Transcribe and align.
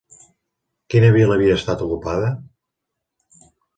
Quina 0.93 1.11
vila 1.17 1.37
havia 1.39 1.57
estat 1.61 1.83
ocupada? 1.89 2.33